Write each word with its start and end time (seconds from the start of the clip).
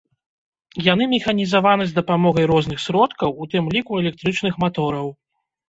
Яны 0.93 1.03
механізаваны 1.15 1.83
з 1.91 1.95
дапамогай 1.99 2.49
розных 2.53 2.79
сродкаў, 2.87 3.29
у 3.45 3.49
тым 3.55 3.71
ліку 3.79 4.03
электрычных 4.03 4.53
матораў. 4.67 5.17